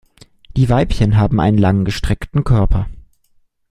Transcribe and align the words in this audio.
Die 0.57 0.67
Weibchen 0.67 1.15
haben 1.15 1.39
einen 1.39 1.59
langgestreckten 1.59 2.43
Körper. 2.43 2.89